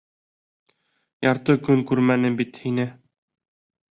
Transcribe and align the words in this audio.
Ярты 1.25 1.57
көн 1.67 1.85
күрмәнем 1.91 2.39
бит 2.41 2.59
һине. 2.65 2.87